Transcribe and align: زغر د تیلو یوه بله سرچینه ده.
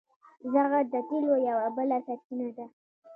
زغر 0.53 0.83
د 0.93 0.95
تیلو 1.09 1.33
یوه 1.47 1.67
بله 1.75 1.97
سرچینه 2.05 2.49
ده. 2.57 2.65